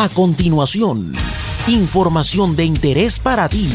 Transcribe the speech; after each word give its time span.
A 0.00 0.08
continuación, 0.08 1.10
información 1.66 2.54
de 2.54 2.64
interés 2.64 3.18
para 3.18 3.48
ti 3.48 3.68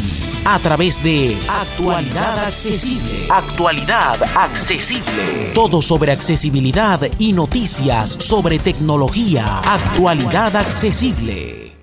a 0.45 0.57
través 0.57 1.03
de 1.03 1.35
Actualidad 1.49 2.45
Accesible. 2.45 3.27
Actualidad 3.29 4.23
Accesible. 4.33 5.51
Todo 5.53 5.81
sobre 5.81 6.13
accesibilidad 6.13 7.01
y 7.19 7.33
noticias 7.33 8.11
sobre 8.11 8.57
tecnología. 8.57 9.59
Actualidad 9.65 10.55
Accesible. 10.55 11.75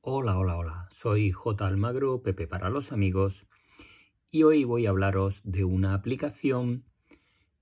Hola, 0.00 0.38
hola, 0.38 0.56
hola. 0.56 0.88
Soy 0.90 1.30
J. 1.30 1.66
Almagro, 1.66 2.22
Pepe 2.22 2.46
para 2.46 2.70
los 2.70 2.90
amigos, 2.90 3.44
y 4.30 4.44
hoy 4.44 4.64
voy 4.64 4.86
a 4.86 4.90
hablaros 4.90 5.42
de 5.44 5.64
una 5.64 5.92
aplicación 5.92 6.86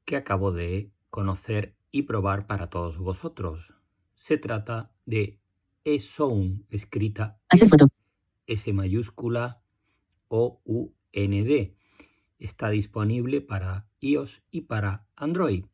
que 0.04 0.14
acabo 0.14 0.52
de 0.52 0.93
conocer 1.11 1.75
y 1.91 2.02
probar 2.02 2.46
para 2.46 2.70
todos 2.70 2.98
vosotros. 2.98 3.75
Se 4.14 4.39
trata 4.39 4.93
de 5.04 5.41
eSound, 5.84 6.64
escrita 6.70 7.38
S 8.46 8.73
mayúscula 8.73 9.62
O 10.28 10.60
U 10.64 10.92
N 11.12 11.45
D. 11.45 11.77
Está 12.38 12.70
disponible 12.70 13.40
para 13.40 13.87
iOS 14.00 14.42
y 14.50 14.62
para 14.62 15.06
Android 15.16 15.66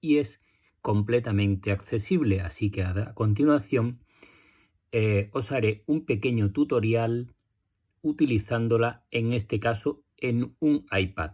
y 0.00 0.18
es 0.18 0.42
completamente 0.80 1.72
accesible, 1.72 2.40
así 2.40 2.70
que 2.70 2.82
a 2.82 3.14
continuación 3.14 4.00
eh, 4.92 5.30
os 5.32 5.52
haré 5.52 5.82
un 5.86 6.04
pequeño 6.04 6.52
tutorial 6.52 7.34
utilizándola 8.02 9.04
en 9.10 9.32
este 9.32 9.58
caso 9.58 10.04
en 10.16 10.54
un 10.60 10.86
iPad. 10.96 11.32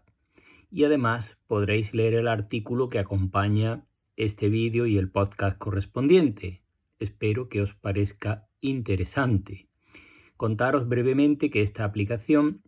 Y 0.71 0.85
además 0.85 1.39
podréis 1.47 1.93
leer 1.93 2.15
el 2.15 2.29
artículo 2.29 2.89
que 2.89 2.99
acompaña 2.99 3.85
este 4.17 4.49
vídeo 4.49 4.87
y 4.87 4.97
el 4.97 5.11
podcast 5.11 5.59
correspondiente. 5.59 6.62
Espero 7.03 7.49
que 7.49 7.61
os 7.61 7.75
parezca 7.75 8.47
interesante. 8.61 9.67
Contaros 10.37 10.89
brevemente 10.89 11.51
que 11.51 11.61
esta 11.61 11.83
aplicación 11.83 12.63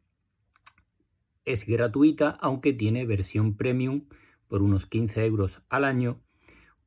es 1.44 1.64
gratuita, 1.66 2.30
aunque 2.40 2.72
tiene 2.72 3.06
versión 3.06 3.56
premium 3.56 4.08
por 4.48 4.62
unos 4.62 4.86
15 4.86 5.24
euros 5.24 5.62
al 5.68 5.84
año 5.84 6.20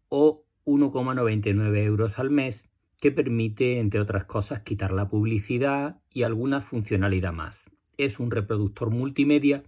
o 0.09 0.43
1,99 0.65 1.77
euros 1.85 2.19
al 2.19 2.31
mes, 2.31 2.69
que 2.99 3.11
permite, 3.13 3.79
entre 3.79 4.01
otras 4.01 4.25
cosas, 4.25 4.59
quitar 4.61 4.91
la 4.91 5.07
publicidad 5.07 6.01
y 6.11 6.23
alguna 6.23 6.59
funcionalidad 6.59 7.31
más. 7.31 7.71
Es 7.97 8.19
un 8.19 8.29
reproductor 8.29 8.89
multimedia 8.89 9.63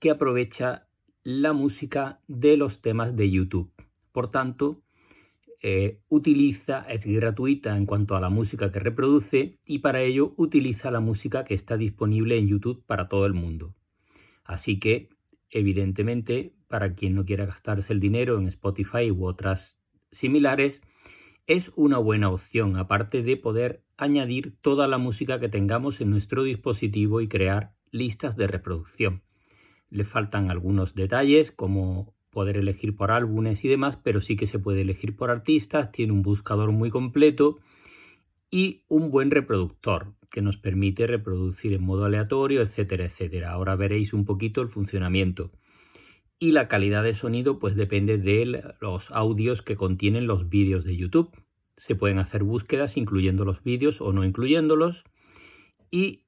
que 0.00 0.10
aprovecha 0.10 0.86
la 1.22 1.54
música 1.54 2.20
de 2.26 2.58
los 2.58 2.82
temas 2.82 3.16
de 3.16 3.30
YouTube. 3.30 3.72
Por 4.12 4.30
tanto, 4.30 4.82
eh, 5.62 6.00
utiliza, 6.08 6.86
es 6.88 7.06
gratuita 7.06 7.76
en 7.76 7.86
cuanto 7.86 8.16
a 8.16 8.20
la 8.20 8.28
música 8.28 8.70
que 8.70 8.78
reproduce 8.78 9.58
y 9.66 9.78
para 9.80 10.02
ello 10.02 10.34
utiliza 10.36 10.90
la 10.90 11.00
música 11.00 11.44
que 11.44 11.54
está 11.54 11.76
disponible 11.76 12.38
en 12.38 12.48
YouTube 12.48 12.84
para 12.86 13.08
todo 13.08 13.26
el 13.26 13.34
mundo. 13.34 13.74
Así 14.44 14.78
que, 14.78 15.08
evidentemente, 15.50 16.54
para 16.68 16.94
quien 16.94 17.14
no 17.14 17.24
quiera 17.24 17.46
gastarse 17.46 17.92
el 17.92 18.00
dinero 18.00 18.38
en 18.38 18.46
Spotify 18.48 19.10
u 19.10 19.26
otras 19.26 19.78
similares, 20.10 20.82
es 21.46 21.72
una 21.76 21.98
buena 21.98 22.30
opción, 22.30 22.76
aparte 22.76 23.22
de 23.22 23.36
poder 23.36 23.84
añadir 23.96 24.56
toda 24.60 24.88
la 24.88 24.98
música 24.98 25.38
que 25.38 25.48
tengamos 25.48 26.00
en 26.00 26.10
nuestro 26.10 26.42
dispositivo 26.42 27.20
y 27.20 27.28
crear 27.28 27.74
listas 27.92 28.36
de 28.36 28.46
reproducción. 28.46 29.22
Le 29.88 30.04
faltan 30.04 30.50
algunos 30.50 30.94
detalles 30.94 31.52
como 31.52 32.15
poder 32.36 32.58
elegir 32.58 32.94
por 32.94 33.12
álbumes 33.12 33.64
y 33.64 33.68
demás, 33.68 33.96
pero 33.96 34.20
sí 34.20 34.36
que 34.36 34.46
se 34.46 34.58
puede 34.58 34.82
elegir 34.82 35.16
por 35.16 35.30
artistas, 35.30 35.90
tiene 35.90 36.12
un 36.12 36.20
buscador 36.20 36.70
muy 36.70 36.90
completo 36.90 37.60
y 38.50 38.82
un 38.88 39.10
buen 39.10 39.30
reproductor 39.30 40.12
que 40.30 40.42
nos 40.42 40.58
permite 40.58 41.06
reproducir 41.06 41.72
en 41.72 41.82
modo 41.82 42.04
aleatorio, 42.04 42.60
etcétera, 42.60 43.06
etcétera. 43.06 43.52
Ahora 43.52 43.74
veréis 43.74 44.12
un 44.12 44.26
poquito 44.26 44.60
el 44.60 44.68
funcionamiento. 44.68 45.50
Y 46.38 46.52
la 46.52 46.68
calidad 46.68 47.04
de 47.04 47.14
sonido 47.14 47.58
pues 47.58 47.74
depende 47.74 48.18
de 48.18 48.74
los 48.82 49.10
audios 49.12 49.62
que 49.62 49.76
contienen 49.76 50.26
los 50.26 50.50
vídeos 50.50 50.84
de 50.84 50.94
YouTube. 50.94 51.30
Se 51.78 51.94
pueden 51.94 52.18
hacer 52.18 52.42
búsquedas 52.42 52.98
incluyendo 52.98 53.46
los 53.46 53.62
vídeos 53.62 54.02
o 54.02 54.12
no 54.12 54.26
incluyéndolos 54.26 55.04
y 55.90 56.24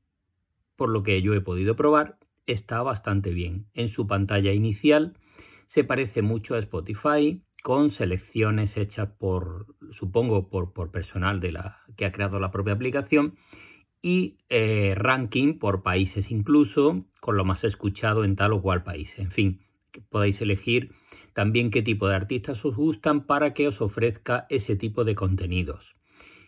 por 0.75 0.89
lo 0.89 1.03
que 1.03 1.21
yo 1.21 1.35
he 1.35 1.43
podido 1.43 1.77
probar 1.77 2.19
está 2.47 2.81
bastante 2.81 3.35
bien. 3.35 3.67
En 3.75 3.91
su 3.91 4.07
pantalla 4.07 4.55
inicial 4.55 5.13
se 5.69 5.85
parece 5.85 6.23
mucho 6.23 6.55
a 6.55 6.59
Spotify, 6.59 7.43
con 7.63 7.91
selecciones 7.91 8.79
hechas 8.79 9.11
por, 9.19 9.67
supongo, 9.91 10.49
por, 10.49 10.91
personal 10.91 11.41
de 11.41 11.53
la, 11.53 11.83
que 11.95 12.07
ha 12.07 12.13
creado 12.13 12.41
la 12.41 12.51
propia 12.51 12.73
aplicación 12.73 13.35
y 14.01 14.39
eh, 14.49 14.95
ranking 14.97 15.59
por 15.59 15.83
países 15.83 16.31
incluso, 16.31 17.05
con 17.21 17.37
lo 17.37 17.45
más 17.45 17.65
escuchado 17.65 18.25
en 18.25 18.35
tal 18.35 18.55
o 18.55 18.63
cual 18.63 18.83
país. 18.83 19.19
En 19.19 19.31
fin, 19.31 19.61
que 19.93 20.01
podéis 20.01 20.41
elegir 20.41 20.93
también 21.35 21.71
qué 21.71 21.83
tipo 21.83 22.09
de 22.09 22.17
artistas 22.17 22.65
os 22.65 22.75
gustan 22.75 23.27
para 23.27 23.53
que 23.53 23.69
os 23.69 23.83
ofrezca 23.83 24.47
ese 24.49 24.75
tipo 24.75 25.05
de 25.05 25.15
contenidos. 25.15 25.97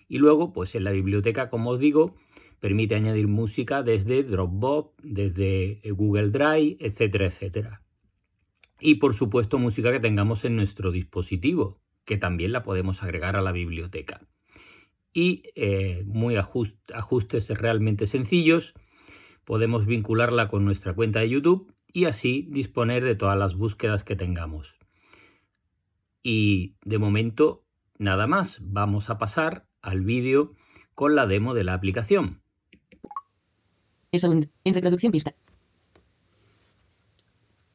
Y 0.09 0.17
luego, 0.17 0.55
pues 0.55 0.75
en 0.75 0.85
la 0.85 0.93
biblioteca, 0.93 1.51
como 1.51 1.73
os 1.73 1.79
digo, 1.79 2.17
permite 2.59 2.95
añadir 2.95 3.29
música 3.29 3.83
desde 3.83 4.23
Dropbox, 4.23 4.95
desde 5.03 5.83
Google 5.91 6.31
Drive, 6.31 6.79
etcétera, 6.81 7.27
etcétera. 7.27 7.83
Y 8.81 8.97
por 8.97 9.15
supuesto 9.15 9.59
música 9.59 9.93
que 9.93 10.01
tengamos 10.01 10.45
en 10.45 10.57
nuestro 10.57 10.91
dispositivo, 10.91 11.81
que 12.05 12.17
también 12.17 12.53
la 12.53 12.63
podemos 12.63 13.03
agregar 13.03 13.37
a 13.37 13.43
la 13.43 13.53
biblioteca. 13.53 14.27
Y 15.13 15.43
eh, 15.55 16.03
muy 16.07 16.37
ajustes 16.37 17.49
realmente 17.49 18.07
sencillos, 18.07 18.75
podemos 19.45 19.87
vincularla 19.87 20.49
con 20.49 20.65
nuestra 20.65 20.95
cuenta 20.95 21.21
de 21.21 21.31
YouTube 21.31 21.75
y 21.93 22.05
así 22.05 22.47
disponer 22.51 23.05
de 23.05 23.17
todas 23.17 23.39
las 23.39 23.57
búsquedas 23.57 24.05
que 24.05 24.17
tengamos. 24.17 24.79
Y 26.23 26.77
de 26.85 26.99
momento 26.99 27.65
nada 27.99 28.27
más, 28.27 28.61
vamos 28.63 29.11
a 29.11 29.19
pasar 29.19 29.67
al 29.83 30.03
vídeo 30.03 30.55
con 30.95 31.15
la 31.15 31.27
demo 31.27 31.55
de 31.55 31.65
la 31.65 31.75
aplicación. 31.75 32.43
en 34.13 34.75
reproducción 34.75 35.13
vista. 35.13 35.35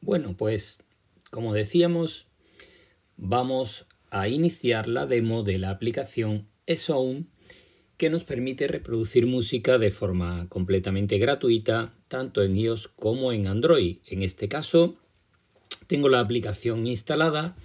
Bueno, 0.01 0.37
pues 0.37 0.84
como 1.35 1.53
decíamos, 1.53 2.27
vamos 3.17 3.87
a 4.09 4.29
iniciar 4.29 4.87
la 4.87 5.05
demo 5.05 5.43
de 5.43 5.57
la 5.57 5.69
aplicación 5.69 6.47
eSound 6.65 7.27
que 7.97 8.09
nos 8.09 8.23
permite 8.23 8.69
reproducir 8.69 9.25
música 9.25 9.77
de 9.77 9.91
forma 9.91 10.47
completamente 10.47 11.17
gratuita 11.17 11.93
tanto 12.07 12.41
en 12.41 12.55
iOS 12.55 12.87
como 12.87 13.33
en 13.33 13.47
Android. 13.47 13.97
En 14.07 14.23
este 14.23 14.47
caso, 14.47 14.95
tengo 15.87 16.07
la 16.07 16.21
aplicación 16.21 16.87
instalada 16.87 17.57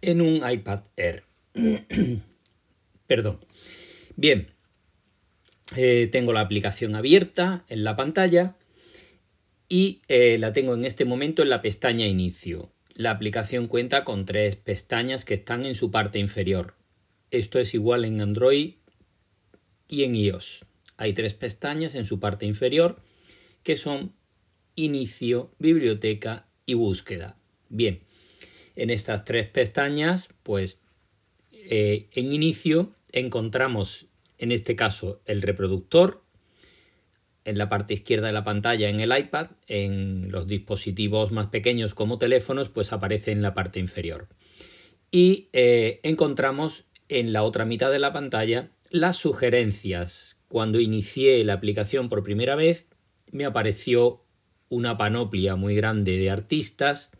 en 0.00 0.20
un 0.20 0.48
iPad 0.48 0.84
Air. 0.96 1.24
Perdón. 3.08 3.40
Bien, 4.14 4.46
eh, 5.74 6.08
tengo 6.12 6.32
la 6.32 6.42
aplicación 6.42 6.94
abierta 6.94 7.64
en 7.68 7.82
la 7.82 7.96
pantalla 7.96 8.54
y 9.68 10.02
eh, 10.06 10.38
la 10.38 10.52
tengo 10.52 10.74
en 10.74 10.84
este 10.84 11.04
momento 11.04 11.42
en 11.42 11.50
la 11.50 11.62
pestaña 11.62 12.06
Inicio. 12.06 12.70
La 12.98 13.12
aplicación 13.12 13.68
cuenta 13.68 14.02
con 14.02 14.24
tres 14.24 14.56
pestañas 14.56 15.24
que 15.24 15.34
están 15.34 15.64
en 15.64 15.76
su 15.76 15.92
parte 15.92 16.18
inferior. 16.18 16.74
Esto 17.30 17.60
es 17.60 17.72
igual 17.72 18.04
en 18.04 18.20
Android 18.20 18.74
y 19.86 20.02
en 20.02 20.16
iOS. 20.16 20.66
Hay 20.96 21.12
tres 21.12 21.32
pestañas 21.32 21.94
en 21.94 22.06
su 22.06 22.18
parte 22.18 22.44
inferior 22.44 23.00
que 23.62 23.76
son 23.76 24.14
Inicio, 24.74 25.54
Biblioteca 25.60 26.48
y 26.66 26.74
Búsqueda. 26.74 27.36
Bien, 27.68 28.00
en 28.74 28.90
estas 28.90 29.24
tres 29.24 29.46
pestañas, 29.46 30.30
pues 30.42 30.80
eh, 31.52 32.08
en 32.10 32.32
Inicio 32.32 32.96
encontramos 33.12 34.06
en 34.38 34.50
este 34.50 34.74
caso 34.74 35.22
el 35.24 35.42
reproductor, 35.42 36.24
en 37.48 37.56
la 37.56 37.70
parte 37.70 37.94
izquierda 37.94 38.26
de 38.26 38.34
la 38.34 38.44
pantalla 38.44 38.90
en 38.90 39.00
el 39.00 39.16
iPad, 39.16 39.48
en 39.66 40.30
los 40.30 40.46
dispositivos 40.46 41.32
más 41.32 41.46
pequeños 41.46 41.94
como 41.94 42.18
teléfonos, 42.18 42.68
pues 42.68 42.92
aparece 42.92 43.32
en 43.32 43.40
la 43.40 43.54
parte 43.54 43.80
inferior. 43.80 44.28
Y 45.10 45.48
eh, 45.54 46.00
encontramos 46.02 46.84
en 47.08 47.32
la 47.32 47.42
otra 47.42 47.64
mitad 47.64 47.90
de 47.90 47.98
la 47.98 48.12
pantalla 48.12 48.70
las 48.90 49.16
sugerencias. 49.16 50.42
Cuando 50.48 50.78
inicié 50.78 51.42
la 51.44 51.54
aplicación 51.54 52.10
por 52.10 52.22
primera 52.22 52.54
vez, 52.54 52.88
me 53.30 53.46
apareció 53.46 54.24
una 54.68 54.98
panoplia 54.98 55.56
muy 55.56 55.74
grande 55.74 56.18
de 56.18 56.30
artistas 56.30 57.10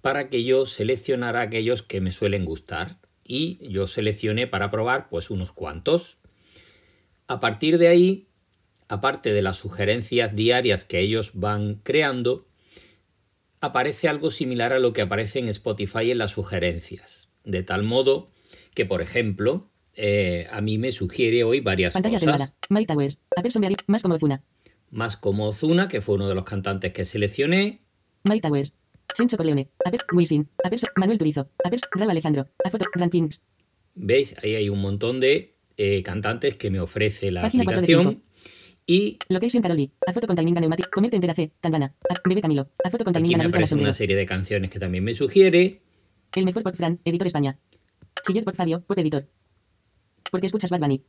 para 0.00 0.28
que 0.28 0.44
yo 0.44 0.66
seleccionara 0.66 1.40
aquellos 1.40 1.82
que 1.82 2.00
me 2.00 2.12
suelen 2.12 2.44
gustar. 2.44 2.98
Y 3.24 3.58
yo 3.68 3.88
seleccioné 3.88 4.46
para 4.46 4.70
probar 4.70 5.08
pues 5.08 5.30
unos 5.30 5.50
cuantos. 5.50 6.16
A 7.26 7.40
partir 7.40 7.78
de 7.78 7.88
ahí 7.88 8.27
aparte 8.88 9.32
de 9.32 9.42
las 9.42 9.56
sugerencias 9.56 10.34
diarias 10.34 10.84
que 10.84 11.00
ellos 11.00 11.32
van 11.34 11.76
creando, 11.82 12.46
aparece 13.60 14.08
algo 14.08 14.30
similar 14.30 14.72
a 14.72 14.78
lo 14.78 14.92
que 14.92 15.02
aparece 15.02 15.38
en 15.38 15.48
Spotify 15.48 16.10
en 16.10 16.18
las 16.18 16.32
sugerencias. 16.32 17.28
De 17.44 17.62
tal 17.62 17.82
modo 17.82 18.30
que, 18.74 18.86
por 18.86 19.02
ejemplo, 19.02 19.70
eh, 19.94 20.46
a 20.50 20.60
mí 20.60 20.78
me 20.78 20.92
sugiere 20.92 21.44
hoy 21.44 21.60
varias 21.60 21.94
Pantalla 21.94 22.20
cosas. 22.20 22.52
Apple 23.36 23.50
Sombreari. 23.50 23.76
Más 23.86 24.02
como 24.02 24.14
Ozuna. 24.14 24.42
Más 24.90 25.16
como 25.16 25.48
Ozuna, 25.48 25.88
que 25.88 26.00
fue 26.00 26.14
uno 26.14 26.28
de 26.28 26.34
los 26.34 26.44
cantantes 26.44 26.92
que 26.92 27.04
seleccioné. 27.04 27.80
Mike 28.24 28.46
Towers. 28.46 28.74
Chencho 29.14 29.36
Corleone. 29.36 29.70
Apple 29.84 30.00
Wisin. 30.12 30.48
Apple 30.62 30.78
So- 30.78 30.86
Manuel 30.96 31.18
Turizo. 31.18 31.50
Apple 31.64 31.78
Raúl 31.92 32.10
Alejandro. 32.10 32.46
A 32.64 32.70
foto. 32.70 32.84
Rankings. 32.94 33.42
¿Veis? 33.94 34.34
Ahí 34.42 34.54
hay 34.54 34.68
un 34.68 34.80
montón 34.80 35.18
de 35.18 35.56
eh, 35.76 36.02
cantantes 36.02 36.56
que 36.56 36.70
me 36.70 36.80
ofrece 36.80 37.30
la 37.30 37.42
Página 37.42 37.64
aplicación. 37.64 38.22
Y 38.90 39.18
Location 39.28 39.60
Caroli. 39.62 39.90
A 40.06 40.14
foto 40.14 40.26
con 40.26 40.34
Taininga 40.34 40.60
Neumatic. 40.62 40.88
Comerte 40.88 41.16
entera 41.16 41.34
C. 41.34 41.52
Tangana. 41.60 41.94
Bebé 42.24 42.40
Camilo. 42.40 42.70
A 42.82 42.88
foto 42.88 43.04
con 43.04 43.14
aquí 43.14 43.36
me 43.36 43.66
sombrero. 43.66 43.82
una 43.82 43.92
serie 43.92 44.16
de 44.16 44.24
canciones 44.24 44.70
que 44.70 44.78
también 44.78 45.04
me 45.04 45.12
sugiere. 45.12 45.82
El 46.34 46.46
mejor 46.46 46.62
por 46.62 46.74
Fran. 46.74 46.98
Editor 47.04 47.26
España. 47.26 47.58
Chiller 48.26 48.44
por 48.44 48.56
Fabio. 48.56 48.82
Web 48.88 48.98
editor. 49.00 49.28
Porque 50.30 50.46
escuchas 50.46 50.70
Bad 50.70 50.80
Bunny. 50.80 51.02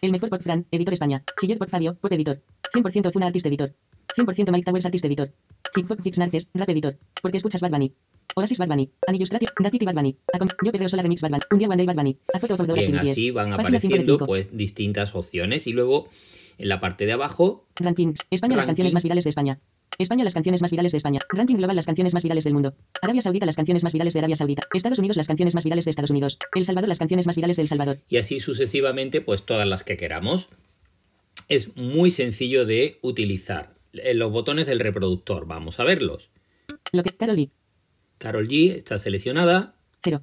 El 0.00 0.12
mejor 0.12 0.28
por 0.30 0.40
Fran. 0.44 0.64
Editor 0.70 0.92
España. 0.94 1.24
Chiller 1.40 1.58
por 1.58 1.68
Fabio. 1.68 1.98
Web 2.00 2.12
editor. 2.12 2.40
100% 2.72 3.12
Funa 3.12 3.26
Artist 3.26 3.46
Editor. 3.46 3.74
100% 4.16 4.52
Mike 4.52 4.64
Towers 4.64 4.86
Artist 4.86 5.04
Editor. 5.04 5.32
Hip 5.74 5.90
Hop 5.90 5.98
Hits 6.04 6.18
Narges. 6.18 6.50
Rap 6.54 6.68
Editor. 6.68 6.98
Porque 7.20 7.38
escuchas 7.38 7.60
Bad 7.60 7.70
Bunny. 7.72 7.92
Oasis 8.36 8.58
Bad 8.58 8.68
Bunny. 8.68 8.88
An 9.08 9.16
Illustratio. 9.16 9.48
Dakiti 9.58 9.84
Bad 9.84 9.94
Bunny. 9.96 10.16
Acom- 10.32 10.54
Yo 10.64 10.70
perreo 10.70 10.88
sola 10.88 11.02
remix 11.02 11.20
Bad 11.20 11.30
Bunny. 11.30 11.42
Un 11.50 11.58
día 11.58 11.66
One 11.68 11.76
Day 11.78 11.86
Bad 11.86 11.96
Bunny. 11.96 12.16
A 12.32 12.38
foto 12.38 12.54
of 12.54 12.60
outdoor 12.60 12.78
Bien, 12.78 12.90
activities. 12.94 13.12
así 13.12 13.30
van 13.32 13.52
apareciendo 13.52 14.18
pues 14.18 14.56
distintas 14.56 15.14
opciones. 15.16 15.66
Y 15.66 15.72
luego 15.72 16.08
en 16.62 16.68
la 16.68 16.80
parte 16.80 17.04
de 17.06 17.12
abajo 17.12 17.66
Rankings. 17.76 18.20
España 18.30 18.56
las 18.56 18.66
canciones 18.66 18.94
más 18.94 19.02
virales 19.02 19.24
de 19.24 19.30
España. 19.30 19.60
España 19.98 20.24
las 20.24 20.32
canciones 20.34 20.62
más 20.62 20.70
virales 20.70 20.92
de 20.92 20.96
España. 20.98 21.20
Ranking 21.28 21.56
global 21.56 21.76
las 21.76 21.84
canciones 21.86 22.14
más 22.14 22.22
virales 22.22 22.44
del 22.44 22.54
mundo. 22.54 22.74
Arabia 23.02 23.20
Saudita 23.20 23.44
las 23.46 23.56
canciones 23.56 23.84
más 23.84 23.92
virales 23.92 24.14
de 24.14 24.20
Arabia 24.20 24.36
Saudita. 24.36 24.62
Estados 24.72 24.98
Unidos 24.98 25.16
las 25.18 25.26
canciones 25.26 25.54
más 25.54 25.64
virales 25.64 25.84
de 25.84 25.90
Estados 25.90 26.10
Unidos. 26.10 26.38
El 26.54 26.64
Salvador 26.64 26.88
las 26.88 26.98
canciones 26.98 27.26
más 27.26 27.36
virales 27.36 27.56
de 27.56 27.62
El 27.62 27.68
Salvador. 27.68 27.98
y 28.08 28.16
así 28.16 28.40
sucesivamente, 28.40 29.20
pues 29.20 29.44
todas 29.44 29.68
las 29.68 29.84
que 29.84 29.96
queramos. 29.98 30.48
Es 31.48 31.76
muy 31.76 32.10
sencillo 32.10 32.64
de 32.64 32.98
utilizar. 33.02 33.74
Eh, 33.92 34.14
Los 34.14 34.32
botones 34.32 34.66
del 34.66 34.78
reproductor, 34.80 35.46
vamos 35.46 35.78
a 35.80 35.84
verlos. 35.84 36.30
Lo 36.92 37.02
que 37.02 37.10
Carol 37.10 37.36
Lee. 37.36 37.50
Carol 38.18 38.48
G 38.48 38.76
está 38.76 38.98
seleccionada. 38.98 39.74
0. 40.04 40.22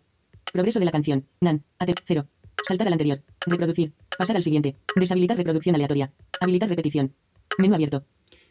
Progreso 0.52 0.80
de 0.80 0.86
la 0.86 0.92
canción. 0.92 1.28
Nan. 1.42 1.64
AT. 1.78 1.92
0. 2.06 2.26
Saltar 2.68 2.88
al 2.88 2.94
anterior. 2.94 3.22
Reproducir. 3.46 3.94
Pasar 4.18 4.36
al 4.36 4.44
siguiente. 4.44 4.76
Deshabilitar 4.96 5.38
reproducción 5.38 5.76
aleatoria. 5.76 6.12
Habilitar 6.40 6.70
repetición. 6.70 7.14
Menú 7.58 7.76
abierto. 7.76 8.06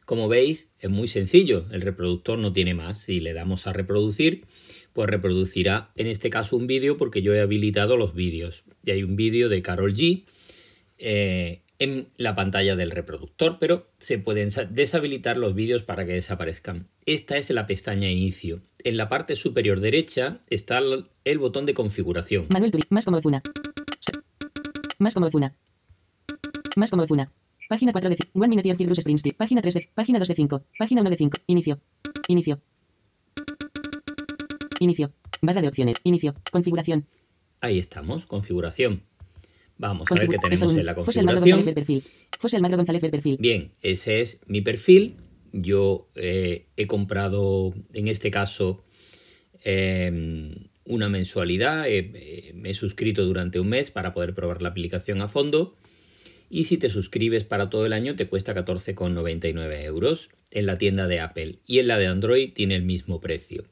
Como 0.04 0.28
veis, 0.28 0.70
es 0.78 0.90
muy 0.90 1.06
sencillo. 1.08 1.66
El 1.70 1.82
reproductor 1.82 2.38
no 2.38 2.52
tiene 2.52 2.74
más. 2.74 2.98
Si 2.98 3.20
le 3.20 3.32
damos 3.34 3.66
a 3.66 3.72
reproducir, 3.72 4.46
pues 4.92 5.08
reproducirá 5.08 5.90
en 5.96 6.06
este 6.06 6.30
caso 6.30 6.56
un 6.56 6.66
vídeo 6.66 6.96
porque 6.96 7.22
yo 7.22 7.34
he 7.34 7.40
habilitado 7.40 7.96
los 7.96 8.14
vídeos. 8.14 8.64
Y 8.84 8.90
hay 8.90 9.02
un 9.02 9.16
vídeo 9.16 9.48
de 9.48 9.60
Carol 9.62 9.94
G 9.94 10.24
eh, 10.98 11.62
en 11.78 12.08
la 12.16 12.34
pantalla 12.34 12.74
del 12.74 12.90
reproductor, 12.90 13.58
pero 13.60 13.88
se 13.98 14.18
pueden 14.18 14.48
deshabilitar 14.70 15.36
los 15.36 15.54
vídeos 15.54 15.82
para 15.82 16.04
que 16.06 16.12
desaparezcan. 16.12 16.88
Esta 17.06 17.36
es 17.36 17.50
la 17.50 17.66
pestaña 17.66 18.10
inicio. 18.10 18.62
En 18.84 18.96
la 18.96 19.08
parte 19.08 19.36
superior 19.36 19.80
derecha 19.80 20.40
está 20.50 20.80
el 21.24 21.38
botón 21.38 21.66
de 21.66 21.74
configuración. 21.74 22.46
Manuel 22.50 22.72
Turi. 22.72 22.84
Más 22.90 23.04
como 23.04 23.18
Ozuna. 23.18 23.42
Se- 24.00 24.12
Más 24.98 25.14
como 25.14 25.26
Ozuna. 25.26 25.54
Más 26.76 26.90
como 26.90 27.02
Ozuna. 27.02 27.30
Página 27.68 27.92
4 27.92 28.10
de 28.10 28.16
5. 28.16 28.30
One 28.34 28.48
Minute 28.48 28.84
Bruce 28.86 29.02
Springsteen. 29.02 29.34
Página 29.36 29.60
3 29.60 29.74
de. 29.74 29.88
Página 29.94 30.18
2 30.18 30.28
de 30.28 30.34
5. 30.34 30.64
Página 30.78 31.02
1 31.02 31.10
de 31.10 31.16
5. 31.16 31.38
Inicio. 31.46 31.80
Inicio. 32.26 32.60
Inicio. 34.80 35.12
Barra 35.42 35.60
de 35.60 35.68
opciones. 35.68 35.98
Inicio. 36.02 36.34
Configuración. 36.50 37.06
Ahí 37.60 37.78
estamos, 37.78 38.24
configuración. 38.24 39.02
Vamos 39.76 40.10
a 40.10 40.14
ver 40.14 40.28
qué 40.28 40.38
tenemos 40.38 40.74
en 40.74 40.86
la 40.86 40.94
José 40.94 41.20
Almagro 41.20 41.40
González 41.40 41.64
configuración. 41.64 41.64
ver 41.64 41.74
perfil. 41.74 42.04
José 42.40 42.56
Almagro 42.56 42.76
González 42.78 43.02
ver 43.02 43.10
perfil. 43.10 43.36
Bien, 43.38 43.72
ese 43.82 44.20
es 44.20 44.40
mi 44.46 44.62
perfil. 44.62 45.16
Yo 45.52 46.08
eh, 46.14 46.66
he 46.76 46.86
comprado, 46.86 47.74
en 47.92 48.08
este 48.08 48.30
caso, 48.30 48.82
eh, 49.62 50.56
una 50.84 51.08
mensualidad. 51.10 51.84
eh, 51.86 52.52
me 52.54 52.70
he 52.70 52.74
suscrito 52.74 53.26
durante 53.26 53.60
un 53.60 53.68
mes 53.68 53.90
para 53.90 54.14
poder 54.14 54.34
probar 54.34 54.62
la 54.62 54.70
aplicación 54.70 55.20
a 55.20 55.28
fondo. 55.28 55.76
Y 56.50 56.64
si 56.64 56.78
te 56.78 56.88
suscribes 56.88 57.44
para 57.44 57.70
todo 57.70 57.86
el 57.86 57.92
año 57.92 58.16
te 58.16 58.28
cuesta 58.28 58.54
14,99 58.54 59.84
euros 59.84 60.30
en 60.50 60.66
la 60.66 60.76
tienda 60.76 61.06
de 61.06 61.20
Apple. 61.20 61.58
Y 61.66 61.78
en 61.78 61.88
la 61.88 61.98
de 61.98 62.06
Android 62.06 62.52
tiene 62.52 62.74
el 62.74 62.82
mismo 62.82 63.20
precio. 63.20 63.64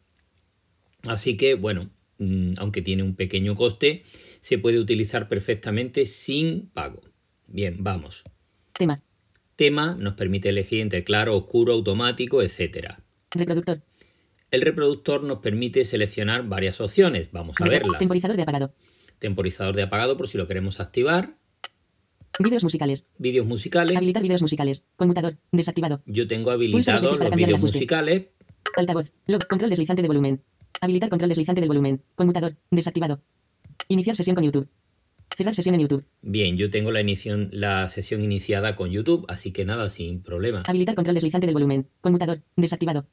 Así 1.07 1.37
que, 1.37 1.55
bueno, 1.55 1.91
mm, 2.19 2.53
aunque 2.59 2.83
tiene 2.83 3.03
un 3.03 3.15
pequeño 3.15 3.57
coste, 3.57 4.05
se 4.41 4.59
puede 4.59 4.79
utilizar 4.79 5.29
perfectamente 5.29 6.07
sin 6.07 6.69
pago. 6.69 7.03
Bien, 7.47 7.77
vamos. 7.79 8.25
Tema. 8.73 9.03
Tema 9.57 9.97
nos 9.99 10.15
permite 10.15 10.51
elegir 10.51 10.81
entre 10.81 11.03
claro, 11.03 11.37
oscuro, 11.37 11.73
automático, 11.73 12.43
etc. 12.43 12.97
Reproductor. 13.31 13.83
El 14.51 14.61
reproductor 14.61 15.23
nos 15.23 15.39
permite 15.39 15.85
seleccionar 15.85 16.47
varias 16.47 16.81
opciones. 16.81 17.31
Vamos 17.33 17.57
a 17.61 17.69
verlas. 17.69 17.99
Temporizador 17.99 18.37
de 18.37 18.43
apagado. 18.43 18.75
Temporizador 19.19 19.75
de 19.75 19.83
apagado 19.83 20.17
por 20.17 20.29
si 20.29 20.39
lo 20.39 20.47
queremos 20.47 20.79
activar. 20.79 21.37
Vídeos 22.39 22.63
musicales. 22.63 23.07
Vídeos 23.19 23.47
musicales. 23.47 23.97
Habilitar 23.97 24.23
vídeos 24.23 24.43
musicales. 24.43 24.85
Conmutador. 24.97 25.39
Desactivado. 25.53 26.03
Yo 26.07 26.27
tengo 26.27 26.53
Pulsa 26.71 26.99
los 27.01 27.19
vídeos 27.35 27.61
musicales. 27.61 28.27
Altavoz. 28.77 29.13
Log. 29.27 29.47
Control 29.47 29.71
deslizante 29.71 30.03
de 30.03 30.09
volumen. 30.09 30.43
Habilitar 30.81 31.09
control 31.09 31.31
deslizante 31.31 31.61
del 31.61 31.69
volumen. 31.69 32.03
Conmutador. 32.15 32.57
Desactivado. 32.71 33.23
Iniciar 33.89 34.17
sesión 34.17 34.35
con 34.35 34.45
YouTube. 34.45 34.69
Cerrar 35.37 35.55
sesión 35.55 35.75
en 35.75 35.81
YouTube. 35.83 36.05
Bien, 36.23 36.57
yo 36.57 36.71
tengo 36.71 36.91
la, 36.93 37.01
inición- 37.01 37.49
la 37.53 37.89
sesión 37.89 38.23
iniciada 38.23 38.77
con 38.77 38.91
YouTube, 38.91 39.25
así 39.29 39.53
que 39.53 39.65
nada, 39.65 39.91
sin 39.91 40.23
problema. 40.23 40.63
Habilitar 40.67 40.95
control 40.95 41.15
deslizante 41.15 41.47
del 41.47 41.55
volumen. 41.55 41.89
Conmutador. 42.01 42.43
Desactivado. 42.57 43.07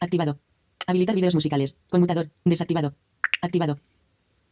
Activado. 0.00 0.38
Habilitar 0.86 1.14
vídeos 1.16 1.34
musicales. 1.34 1.78
Conmutador. 1.88 2.30
Desactivado. 2.44 2.94
Activado. 3.42 3.80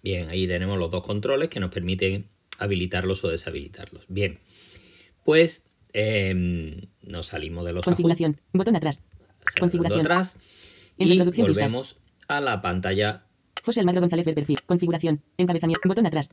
Bien, 0.03 0.29
ahí 0.29 0.47
tenemos 0.47 0.79
los 0.79 0.91
dos 0.91 1.03
controles 1.05 1.49
que 1.49 1.59
nos 1.61 1.71
permiten 1.71 2.29
habilitarlos 2.59 3.25
o 3.25 3.29
deshabilitarlos. 3.29 4.05
Bien, 4.09 4.39
pues 5.25 5.65
em, 5.93 6.83
nos 7.03 7.27
salimos 7.27 7.65
de 7.65 7.73
los 7.73 7.85
Configuración. 7.85 8.41
Botón 8.53 8.77
atrás. 8.77 9.03
configuración. 9.59 10.01
atrás 10.01 10.37
En 10.99 11.09
y 11.09 11.19
vistas. 11.19 11.37
volvemos 11.37 11.97
a 12.29 12.41
la 12.41 12.63
pantalla. 12.63 13.25
José 13.65 13.81
Almagro 13.81 14.01
González 14.01 14.27
perfil. 14.27 14.59
Configuración. 14.67 15.23
Encabezamiento. 15.37 15.81
Botón 15.89 16.07
atrás. 16.07 16.31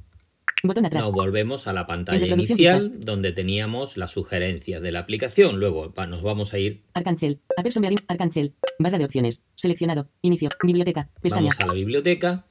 Botón 0.65 0.85
atrás. 0.85 1.03
No, 1.05 1.11
volvemos 1.11 1.67
a 1.67 1.73
la 1.73 1.87
pantalla 1.87 2.25
inicial 2.25 2.75
vistas. 2.79 3.05
donde 3.05 3.31
teníamos 3.33 3.97
las 3.97 4.11
sugerencias 4.11 4.81
de 4.81 4.91
la 4.91 4.99
aplicación. 4.99 5.59
Luego 5.59 5.93
nos 6.07 6.21
vamos 6.21 6.53
a 6.53 6.59
ir. 6.59 6.83
Apple 6.93 7.71
Sombrearín. 7.71 7.99
Arcángel. 8.07 8.53
Barra 8.79 8.97
de 8.97 9.05
opciones. 9.05 9.43
Seleccionado. 9.55 10.09
Inicio. 10.21 10.49
Biblioteca. 10.61 11.09
Pestaña. 11.21 11.49
vamos 11.49 11.59
a 11.59 11.65
la 11.65 11.73
biblioteca 11.73 12.45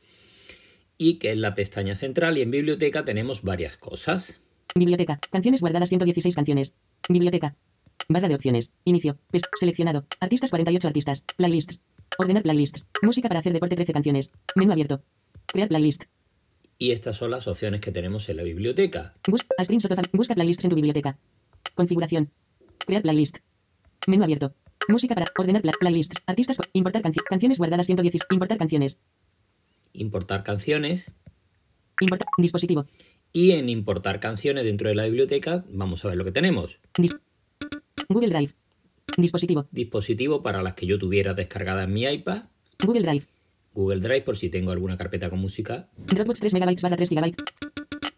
y 0.99 1.19
que 1.19 1.33
es 1.33 1.39
la 1.39 1.55
pestaña 1.55 1.97
central 1.97 2.39
y 2.39 2.43
en 2.43 2.51
biblioteca 2.51 3.05
tenemos 3.05 3.43
varias 3.43 3.77
cosas. 3.77 4.41
Biblioteca. 4.75 5.19
Canciones 5.31 5.61
guardadas 5.61 5.89
116 5.89 6.35
canciones. 6.35 6.75
Biblioteca. 7.09 7.57
Barra 8.09 8.29
de 8.29 8.35
opciones. 8.35 8.73
Inicio. 8.85 9.19
Pes- 9.31 9.43
seleccionado. 9.59 10.07
Artistas 10.21 10.51
48 10.51 10.89
artistas. 10.89 11.25
Playlists. 11.37 11.83
Ordenar 12.19 12.43
playlists. 12.43 12.87
Música 13.03 13.29
para 13.29 13.41
hacer 13.41 13.53
deporte 13.53 13.77
13 13.77 13.93
canciones. 13.93 14.33
Menú 14.55 14.73
abierto. 14.73 15.03
Crear 15.47 15.69
playlist. 15.69 16.05
Y 16.79 16.91
estas 16.93 17.17
son 17.17 17.31
las 17.31 17.47
opciones 17.47 17.81
que 17.81 17.93
tenemos 17.93 18.29
en 18.29 18.39
la 18.39 18.43
biblioteca. 18.43 19.15
Bus 19.29 19.45
a 19.57 19.65
screenshot 19.65 19.93
Busca 20.13 20.35
playlists 20.35 20.65
en 20.65 20.71
tu 20.71 20.77
biblioteca. 20.77 21.19
Configuración. 21.75 22.31
Crear 22.87 23.03
playlist. 23.03 23.39
Menú 24.07 24.25
abierto. 24.25 24.55
Música 24.89 25.15
para 25.15 25.27
ordenar 25.39 25.63
pla- 25.63 25.73
playlists. 25.79 26.23
Artistas. 26.27 26.59
Importar 26.73 27.03
canciones. 27.03 27.29
Canciones 27.29 27.59
guardadas 27.59 27.87
116. 27.87 28.27
Importar 28.31 28.59
canciones. 28.59 28.99
Importar 29.93 30.43
canciones 30.45 31.11
Importar. 32.01 32.27
Dispositivo. 32.39 32.87
y 33.33 33.53
en 33.53 33.69
importar 33.69 34.19
canciones 34.21 34.65
dentro 34.65 34.89
de 34.89 34.95
la 34.95 35.05
biblioteca 35.05 35.65
vamos 35.71 36.05
a 36.05 36.09
ver 36.09 36.17
lo 36.17 36.25
que 36.25 36.33
tenemos. 36.33 36.79
Dis- 36.95 37.19
Google 38.09 38.29
Drive. 38.31 38.53
Dispositivo. 39.17 39.67
Dispositivo 39.71 40.43
para 40.43 40.63
las 40.63 40.75
que 40.75 40.87
yo 40.87 40.99
tuviera 40.99 41.35
descargada 41.35 41.85
en 41.85 41.93
mi 41.93 42.05
iPad. 42.05 42.45
Google 42.85 43.03
Drive. 43.03 43.27
Google 43.75 44.01
Drive 44.01 44.23
por 44.23 44.37
si 44.37 44.49
tengo 44.51 44.73
alguna 44.73 44.97
carpeta 44.99 45.31
con 45.31 45.39
música. 45.39 45.89
Dropbox 45.97 46.41
3 46.41 46.55
megabytes 46.55 46.83
barra 46.83 46.97
3 46.97 47.09
gigabytes. 47.09 47.45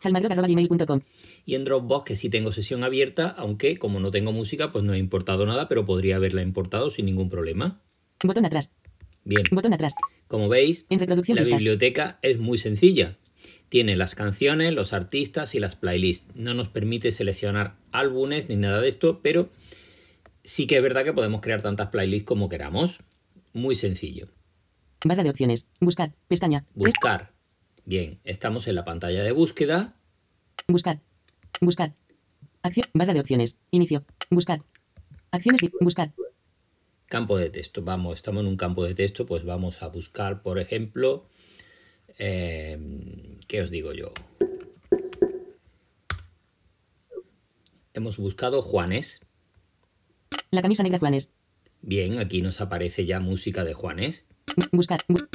Jalmagro.gmail.com. 0.00 1.00
Y 1.46 1.54
en 1.54 1.64
Dropbox 1.64 2.04
que 2.04 2.16
sí 2.16 2.28
tengo 2.30 2.52
sesión 2.52 2.84
abierta, 2.84 3.28
aunque 3.38 3.76
como 3.78 4.00
no 4.00 4.10
tengo 4.10 4.32
música 4.32 4.70
pues 4.70 4.84
no 4.84 4.94
he 4.94 4.98
importado 4.98 5.46
nada, 5.46 5.68
pero 5.68 5.84
podría 5.86 6.16
haberla 6.16 6.42
importado 6.42 6.90
sin 6.90 7.06
ningún 7.06 7.28
problema. 7.30 7.80
Botón 8.22 8.44
atrás. 8.46 8.72
Bien, 9.24 9.44
Botón 9.50 9.72
atrás. 9.72 9.94
Como 10.34 10.48
veis, 10.48 10.86
En 10.90 10.98
la 10.98 11.42
biblioteca 11.44 12.18
es 12.22 12.38
muy 12.40 12.58
sencilla. 12.58 13.16
Tiene 13.68 13.96
las 13.96 14.16
canciones, 14.16 14.74
los 14.74 14.92
artistas 14.92 15.54
y 15.54 15.60
las 15.60 15.76
playlists. 15.76 16.26
No 16.34 16.54
nos 16.54 16.68
permite 16.68 17.12
seleccionar 17.12 17.76
álbumes 17.92 18.48
ni 18.48 18.56
nada 18.56 18.80
de 18.80 18.88
esto, 18.88 19.20
pero 19.22 19.48
sí 20.42 20.66
que 20.66 20.76
es 20.76 20.82
verdad 20.82 21.04
que 21.04 21.12
podemos 21.12 21.40
crear 21.40 21.62
tantas 21.62 21.90
playlists 21.90 22.26
como 22.26 22.48
queramos. 22.48 22.98
Muy 23.52 23.76
sencillo. 23.76 24.26
Barra 25.04 25.22
de 25.22 25.30
opciones. 25.30 25.68
Buscar. 25.80 26.12
Pestaña. 26.26 26.64
Buscar. 26.74 27.30
Bien, 27.84 28.18
estamos 28.24 28.66
en 28.66 28.74
la 28.74 28.84
pantalla 28.84 29.22
de 29.22 29.30
búsqueda. 29.30 29.94
Buscar. 30.66 31.00
Buscar. 31.60 31.94
Acción. 32.62 32.86
Barra 32.92 33.14
de 33.14 33.20
opciones. 33.20 33.58
Inicio. 33.70 34.04
Buscar. 34.30 34.62
Acciones. 35.30 35.62
y- 35.62 35.70
Buscar. 35.80 36.10
Campo 37.14 37.38
de 37.38 37.48
texto. 37.48 37.80
Vamos, 37.82 38.16
estamos 38.16 38.40
en 38.40 38.48
un 38.48 38.56
campo 38.56 38.84
de 38.84 38.96
texto, 38.96 39.24
pues 39.24 39.44
vamos 39.44 39.84
a 39.84 39.86
buscar, 39.86 40.42
por 40.42 40.58
ejemplo, 40.58 41.28
eh, 42.18 42.76
¿qué 43.46 43.60
os 43.60 43.70
digo 43.70 43.92
yo? 43.92 44.12
Hemos 47.92 48.18
buscado 48.18 48.62
Juanes. 48.62 49.20
La 50.50 50.60
camisa 50.60 50.82
negra 50.82 50.98
Juanes. 50.98 51.32
Bien, 51.82 52.18
aquí 52.18 52.42
nos 52.42 52.60
aparece 52.60 53.06
ya 53.06 53.20
música 53.20 53.62
de 53.62 53.74
Juanes. 53.74 54.24
Buscar. 54.72 54.98
Bu- 55.06 55.28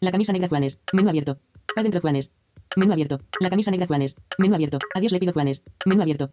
la 0.00 0.10
camisa 0.10 0.32
negra 0.32 0.48
Juanes. 0.48 0.80
Menú 0.94 1.10
abierto. 1.10 1.40
Adentro 1.76 2.00
Juanes. 2.00 2.32
Menú 2.74 2.94
abierto. 2.94 3.20
La 3.38 3.50
camisa 3.50 3.70
negra 3.70 3.86
Juanes. 3.86 4.16
Menú 4.38 4.54
abierto. 4.54 4.78
Adiós 4.94 5.12
le 5.12 5.20
pido 5.20 5.34
Juanes. 5.34 5.62
Menú 5.84 6.00
abierto. 6.00 6.32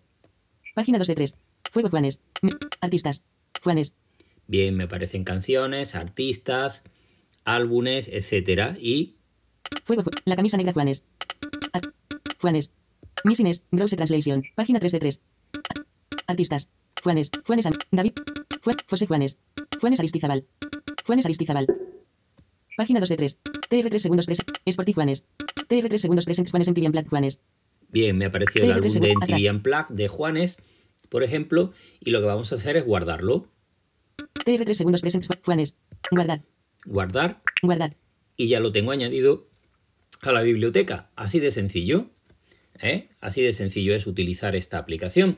Página 0.74 0.98
2 1.00 1.08
de 1.08 1.16
3. 1.16 1.38
Fuego 1.70 1.90
Juanes. 1.90 2.22
Me- 2.42 2.54
artistas. 2.80 3.26
Juanes. 3.62 3.94
Bien, 4.48 4.76
me 4.76 4.84
aparecen 4.84 5.24
canciones, 5.24 5.96
artistas, 5.96 6.84
álbumes, 7.46 8.08
etcétera. 8.08 8.78
Y 8.80 9.16
Fuego. 9.84 10.04
La 10.26 10.36
camisa 10.36 10.58
negra 10.58 10.74
Juanes. 10.74 11.04
Juanes. 12.40 12.74
Missines. 13.24 13.64
Browse 13.72 13.96
Translation. 13.96 14.44
Página 14.56 14.80
3 14.80 14.92
de 14.92 15.00
3. 15.00 15.22
Artistas. 16.28 16.70
Juanes. 17.04 17.32
Juanes. 17.46 17.68
David. 17.92 18.14
Juan. 18.64 18.78
José 18.90 19.08
Juanes. 19.08 19.40
Juanes 19.80 20.00
Aristizábal. 20.00 20.46
Juanes 21.06 21.26
Aristizábal. 21.26 21.68
Página 22.78 23.00
2 23.00 23.10
de 23.10 23.18
3. 23.18 23.40
TR3 23.70 23.98
segundos 24.00 24.26
present. 24.26 24.50
Sporty 24.66 24.94
Juanes. 24.94 25.28
TR3 25.70 25.98
segundos 25.98 26.26
present. 26.26 26.50
Juanes 26.50 26.68
en 26.68 26.92
Black 26.92 27.10
Juanes. 27.10 27.42
bien, 27.90 28.18
me 28.18 28.26
apareció 28.26 28.64
el 28.64 28.72
álbum 28.72 28.92
de. 28.92 29.16
MTV 29.16 29.52
Unplugged 29.52 29.96
de 29.96 30.08
Juanes, 30.08 30.58
por 31.10 31.24
ejemplo. 31.24 31.74
Y 32.00 32.12
lo 32.12 32.20
que 32.20 32.28
vamos 32.28 32.52
a 32.52 32.56
hacer 32.56 32.76
es 32.78 32.86
guardarlo. 32.86 33.48
TR3 34.18 34.74
segundos 34.74 35.02
present. 35.02 35.26
Juanes. 35.44 35.78
Guardar. 36.12 36.44
Guardar 36.86 37.42
Guardar. 37.64 37.96
y 38.38 38.48
ya 38.48 38.60
lo 38.60 38.72
tengo 38.72 38.92
añadido 38.92 39.50
a 40.22 40.32
la 40.32 40.42
biblioteca. 40.42 41.10
Así 41.16 41.40
de 41.40 41.52
sencillo. 41.52 42.10
¿eh? 42.80 43.10
Así 43.22 43.42
de 43.42 43.54
sencillo 43.54 43.96
es 43.96 44.06
utilizar 44.08 44.56
esta 44.56 44.78
aplicación. 44.78 45.38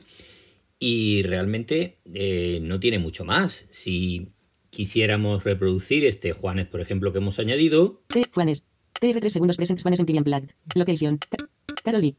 Y 0.78 1.22
realmente 1.22 1.98
eh, 2.14 2.60
no 2.62 2.78
tiene 2.80 2.98
mucho 2.98 3.24
más. 3.24 3.64
Si 3.70 4.28
quisiéramos 4.70 5.44
reproducir 5.44 6.04
este 6.04 6.32
Juanes, 6.32 6.66
por 6.66 6.80
ejemplo, 6.80 7.12
que 7.12 7.18
hemos 7.18 7.38
añadido, 7.38 8.02
T. 8.08 8.22
Juanes. 8.32 8.66
TR3 9.00 9.28
segundos 9.28 9.56
present. 9.56 9.80
Juanes 9.80 10.00
en 10.00 10.16
Unplugged. 10.18 10.50
Location. 10.74 11.18
Ca- 11.30 11.48
Carol 11.84 12.02
Lee. 12.02 12.16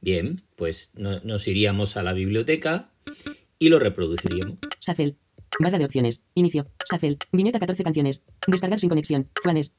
bien, 0.00 0.42
pues 0.56 0.90
no- 0.94 1.20
nos 1.20 1.46
iríamos 1.46 1.96
a 1.96 2.02
la 2.02 2.12
biblioteca 2.12 2.90
y 3.58 3.68
lo 3.68 3.78
reproduciríamos. 3.78 4.58
Safel. 4.80 5.16
Barra 5.58 5.78
de 5.78 5.84
opciones. 5.84 6.24
Inicio. 6.34 6.66
Safel. 6.88 7.18
Viñeta 7.32 7.58
14 7.58 7.84
canciones. 7.84 8.24
Descargar 8.46 8.80
sin 8.80 8.88
conexión. 8.88 9.28
Juanes. 9.42 9.74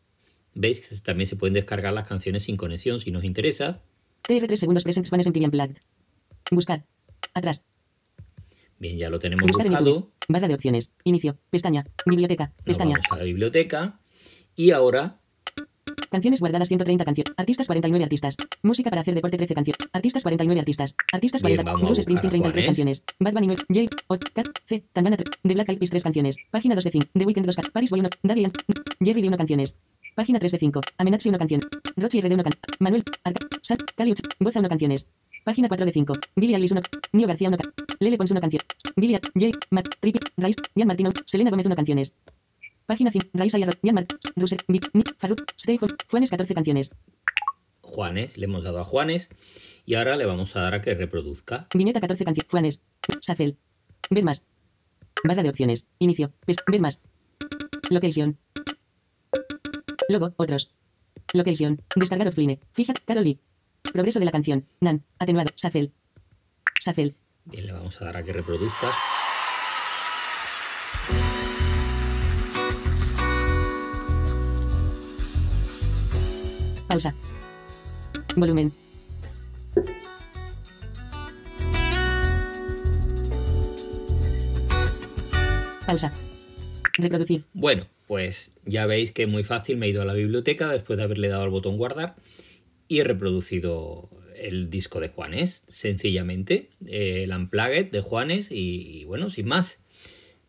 ¿Veis 0.54 0.80
que 0.82 0.96
también 0.98 1.28
se 1.28 1.36
pueden 1.36 1.54
descargar 1.54 1.94
las 1.94 2.08
canciones 2.08 2.44
sin 2.44 2.58
conexión 2.58 3.00
si 3.00 3.12
nos 3.12 3.24
interesa? 3.24 3.82
TR3 4.28 4.56
segundos 4.56 4.84
present. 4.84 5.08
Juanes 5.10 5.28
en 5.28 5.44
Unplugged. 5.44 5.78
Buscar. 6.52 6.86
Atrás. 7.34 7.66
Bien, 8.78 8.98
ya 8.98 9.10
lo 9.10 9.20
tenemos 9.20 9.48
Buscar 9.48 9.68
buscado. 9.68 10.12
Barra 10.28 10.48
de 10.48 10.54
opciones. 10.56 10.94
Inicio. 11.04 11.38
Pestaña. 11.50 11.86
Biblioteca. 12.06 12.54
Nos 12.58 12.66
Pestaña. 12.66 12.96
vamos 12.98 13.12
a 13.12 13.16
la 13.18 13.24
biblioteca 13.24 14.00
y 14.56 14.72
ahora 14.72 15.20
Canciones 16.14 16.40
guardadas 16.42 16.68
130 16.68 17.06
canciones. 17.06 17.34
Artistas 17.38 17.66
49 17.66 18.04
artistas. 18.04 18.38
Música 18.62 18.92
para 18.92 19.02
hacer 19.02 19.16
deporte 19.16 19.36
13 19.36 19.56
canciones. 19.56 19.80
Artistas 19.94 20.22
49 20.22 20.60
artistas. 20.60 20.96
Artistas 21.12 21.42
Bien, 21.42 21.56
40. 21.58 21.72
vamos 21.72 21.82
a 21.82 21.86
Bruce 21.88 22.02
Springsteen 22.04 22.30
a 22.30 22.32
33 22.34 22.54
Juanes. 22.54 22.66
canciones. 22.68 23.04
Bad 23.20 23.34
Bunny 23.34 23.48
9. 23.48 23.64
J. 23.90 23.96
O. 24.10 24.18
Cat. 24.36 24.48
C. 24.68 24.84
Tangana 24.94 25.18
3. 25.18 25.30
The 25.42 25.54
Black 25.56 25.70
Eyed 25.70 25.80
Peas 25.80 25.90
3 25.90 26.04
canciones. 26.04 26.38
Página 26.52 26.76
2 26.76 26.84
de 26.84 26.92
5. 26.92 27.08
The 27.18 27.26
Weeknd 27.26 27.46
2 27.48 27.56
ca- 27.56 27.64
Paris 27.74 27.90
Boy 27.90 28.02
1. 28.02 28.10
Daddy. 28.22 28.46
Jerry 29.04 29.22
de 29.24 29.28
1 29.30 29.38
canciones. 29.38 29.76
Página 30.16 30.38
3 30.38 30.52
de 30.52 30.60
5. 30.60 30.82
Amenaxi 31.00 31.30
1 31.30 31.38
canción. 31.40 31.62
Rochi 31.98 32.20
R 32.20 32.30
de 32.30 32.36
1 32.36 32.44
can. 32.44 32.54
Manuel. 32.80 33.04
Arca. 33.24 33.48
San. 33.64 33.80
Caliuch. 33.98 34.20
Boza 34.40 34.60
1 34.60 34.70
canciones. 34.70 35.08
Página 35.44 35.68
4 35.68 35.84
de 35.88 35.92
5. 35.94 36.14
Billy 36.36 36.54
Eilish 36.54 36.74
1. 36.74 36.82
Nio 37.14 37.28
García 37.28 37.48
1 37.48 37.58
ca- 37.58 37.74
Lele 38.00 38.18
Pons 38.18 38.30
1 38.30 38.40
canción. 38.40 38.62
Billy. 38.96 39.18
J. 39.34 39.58
Matt. 39.72 39.88
Trippy. 40.00 40.20
Rice. 40.38 40.60
Jan 40.78 40.88
Martino. 40.88 41.10
Selena 41.26 41.50
Gómez 41.50 41.66
1 41.66 41.76
canciones. 41.76 42.14
Página 42.86 43.12
5. 43.12 43.30
Raisa. 43.34 43.58
Nick. 44.68 44.92
Farruk. 45.18 45.44
Stay 45.58 45.78
Home. 45.82 45.94
Juanes 46.10 46.30
14 46.30 46.54
canciones. 46.54 46.92
Juanes, 47.82 48.38
le 48.38 48.46
hemos 48.46 48.64
dado 48.64 48.80
a 48.80 48.84
Juanes 48.84 49.30
y 49.86 49.96
ahora 49.96 50.16
le 50.16 50.26
vamos 50.26 50.56
a 50.56 50.62
dar 50.62 50.76
a 50.76 50.82
que 50.82 50.94
reproduzca. 50.94 51.68
Viñeta 51.74 52.00
14 52.00 52.26
canciones. 52.26 52.50
Juanes. 52.50 52.84
Safel. 53.22 53.58
Ver 54.10 54.24
más. 54.24 54.46
Barra 55.24 55.44
de 55.44 55.50
opciones. 55.50 55.88
Inicio. 56.00 56.34
Ver 56.46 56.82
más. 56.82 57.02
Location. 57.90 58.38
Logo. 60.10 60.34
Otros. 60.38 60.72
Location. 61.34 61.82
Descargar 61.96 62.28
offline. 62.28 62.60
Fija. 62.74 62.94
Carol 63.06 63.24
Lee. 63.24 63.40
Progreso 63.94 64.20
de 64.20 64.26
la 64.26 64.32
canción. 64.32 64.68
Nan. 64.82 65.04
Atenuado. 65.20 65.52
Safel. 65.56 65.94
Safel. 66.80 67.16
Bien, 67.46 67.68
le 67.68 67.74
vamos 67.74 68.02
a 68.02 68.06
dar 68.06 68.18
a 68.18 68.24
que 68.24 68.34
reproduzca. 68.34 68.92
Pausa. 76.94 77.12
Volumen. 78.36 78.72
Pausa. 85.88 86.14
Reproducir. 86.98 87.46
Bueno, 87.54 87.86
pues 88.08 88.54
ya 88.66 88.86
veis 88.86 89.12
que 89.12 89.24
es 89.24 89.30
muy 89.30 89.44
fácil. 89.44 89.78
Me 89.78 89.88
he 89.88 89.90
ido 89.90 90.02
a 90.02 90.06
la 90.06 90.14
biblioteca 90.14 90.72
después 90.72 90.98
de 90.98 91.04
haberle 91.04 91.30
dado 91.30 91.44
al 91.44 91.50
botón 91.50 91.78
guardar 91.78 92.16
y 92.88 93.00
he 93.00 93.04
reproducido 93.04 94.10
el 94.36 94.70
disco 94.70 95.00
de 95.00 95.08
Juanes, 95.10 95.64
sencillamente, 95.70 96.70
el 96.86 97.32
Unplugged 97.32 97.90
de 97.92 98.02
Juanes 98.02 98.52
y, 98.52 99.00
y 99.00 99.06
bueno, 99.06 99.32
sin 99.32 99.48
más. 99.48 99.80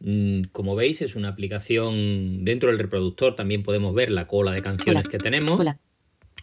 Mm, 0.00 0.42
Como 0.52 0.76
veis, 0.76 1.00
es 1.00 1.14
una 1.16 1.28
aplicación 1.28 2.44
dentro 2.44 2.68
del 2.68 2.78
reproductor. 2.78 3.34
También 3.34 3.62
podemos 3.62 3.94
ver 3.94 4.10
la 4.10 4.26
cola 4.26 4.52
de 4.52 4.60
canciones 4.60 5.04
Cola. 5.04 5.10
que 5.10 5.18
tenemos. 5.18 5.56
Cola. 5.56 5.78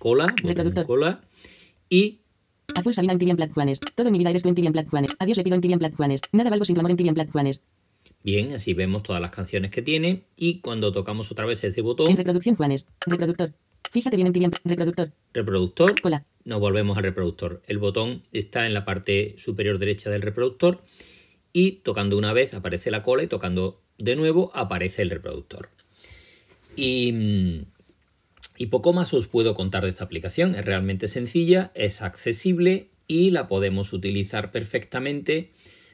Cola, 0.01 0.34
Reproductor. 0.41 0.88
cola. 0.88 1.22
Y 1.88 2.22
Azul 2.75 2.91
Sabina 2.91 3.13
en 3.13 3.29
en 3.29 3.36
Black 3.36 3.53
Juanes. 3.53 3.79
Todo 3.79 4.08
en 4.08 4.13
mi 4.13 4.17
vida 4.17 4.31
eres 4.31 4.41
tú 4.41 4.50
en 4.50 4.65
en 4.65 4.72
Black 4.72 4.89
Juanes. 4.89 5.12
Adiós 5.20 5.38
le 5.38 5.43
pido 5.43 5.55
en 5.55 5.72
en 5.72 5.77
Black 5.77 5.96
Juanes. 5.96 6.22
Nada 6.31 6.50
valgo 6.50 6.65
sin 6.65 6.74
tu 6.74 6.79
amor 6.81 6.89
en 6.89 7.08
en 7.08 7.13
Black 7.13 7.31
Juanes. 7.31 7.63
bien, 8.24 8.51
así 8.53 8.74
vemos 8.74 9.03
todas 9.03 9.22
las 9.22 9.29
canciones 9.29 9.70
que 9.70 9.84
tiene. 9.84 10.24
Y 10.36 10.60
cuando 10.62 10.91
tocamos 10.91 11.31
otra 11.31 11.46
vez 11.46 11.63
ese 11.63 11.81
En 11.81 11.86
botón, 11.86 12.17
reproducción 12.17 12.55
Juanes. 12.55 12.88
Reproductor. 13.05 13.53
Fíjate 13.91 14.15
bien 14.15 14.27
en 14.36 14.43
en 14.43 14.51
reproductor. 14.63 15.12
reproductor, 15.36 16.01
Cola. 16.01 16.25
nos 16.46 16.60
volvemos 16.60 16.98
al 16.98 17.03
reproductor. 17.03 17.62
El 17.67 17.77
botón 17.77 18.24
está 18.31 18.65
en 18.65 18.74
la 18.74 18.86
parte 18.86 19.36
superior 19.38 19.77
derecha 19.77 20.10
del 20.10 20.24
reproductor 20.24 20.81
y 21.53 21.74
tocando 21.84 22.17
una 22.17 22.34
vez 22.34 22.55
aparece 22.55 22.89
la 22.89 23.03
cola 23.03 23.22
y 23.22 23.27
tocando 23.27 23.84
de 24.00 24.15
nuevo 24.15 24.51
aparece 24.55 25.03
el 25.03 25.12
reproductor. 25.12 25.70
Y, 26.75 27.12
mm, 27.12 27.65
y 28.62 28.68
poco 28.68 28.94
más 28.94 29.12
os 29.15 29.27
puedo 29.27 29.56
contar 29.56 29.86
de 29.86 29.89
esta 29.89 30.03
aplicación. 30.03 30.53
Es 30.53 30.63
realmente 30.63 31.08
sencilla, 31.08 31.72
es 31.74 32.03
accesible 32.03 32.89
y 33.08 33.32
la 33.32 33.48
podemos 33.48 33.91
utilizar 33.91 34.51
perfectamente 34.51 35.50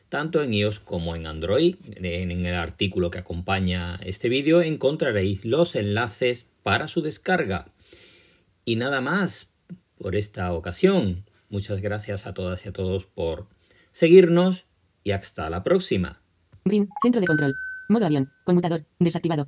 tanto 0.09 0.43
en 0.43 0.53
iOS 0.53 0.81
como 0.81 1.15
en 1.15 1.27
Android. 1.27 1.75
En 1.95 2.45
el 2.45 2.53
artículo 2.55 3.09
que 3.09 3.19
acompaña 3.19 4.01
este 4.03 4.27
vídeo 4.27 4.61
encontraréis 4.61 5.45
los 5.45 5.77
enlaces 5.77 6.49
para 6.61 6.89
su 6.89 7.01
descarga. 7.01 7.69
Y 8.65 8.75
nada 8.75 8.99
más 8.99 9.47
por 9.97 10.17
esta 10.17 10.51
ocasión. 10.51 11.23
Muchas 11.47 11.79
gracias 11.79 12.27
a 12.27 12.33
todas 12.33 12.65
y 12.65 12.67
a 12.67 12.73
todos 12.73 13.05
por 13.05 13.47
seguirnos 13.93 14.65
y 15.05 15.11
hasta 15.11 15.49
la 15.49 15.63
próxima. 15.63 16.21
Brin. 16.65 16.89
Centro 17.01 17.21
de 17.21 17.27
control. 17.27 17.55
Modo 17.87 18.07
avión. 18.07 18.29
Conmutador. 18.43 18.83
Desactivado. 18.99 19.47